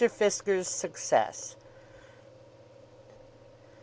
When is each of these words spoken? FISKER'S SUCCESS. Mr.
FISKER'S 0.09 0.67
SUCCESS. 0.67 1.55
Mr. 1.55 1.59